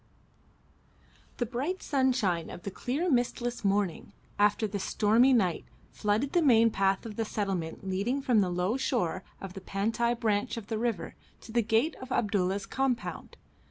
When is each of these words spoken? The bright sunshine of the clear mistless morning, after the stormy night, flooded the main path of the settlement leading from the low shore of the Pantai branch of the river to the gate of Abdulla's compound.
The 1.37 1.45
bright 1.45 1.83
sunshine 1.83 2.49
of 2.49 2.63
the 2.63 2.71
clear 2.71 3.07
mistless 3.07 3.63
morning, 3.63 4.13
after 4.39 4.65
the 4.65 4.79
stormy 4.79 5.31
night, 5.31 5.63
flooded 5.91 6.33
the 6.33 6.41
main 6.41 6.71
path 6.71 7.05
of 7.05 7.17
the 7.17 7.23
settlement 7.23 7.87
leading 7.87 8.19
from 8.19 8.41
the 8.41 8.49
low 8.49 8.77
shore 8.77 9.23
of 9.39 9.53
the 9.53 9.61
Pantai 9.61 10.15
branch 10.19 10.57
of 10.57 10.69
the 10.69 10.79
river 10.79 11.13
to 11.41 11.51
the 11.51 11.61
gate 11.61 11.95
of 12.01 12.11
Abdulla's 12.11 12.65
compound. 12.65 13.37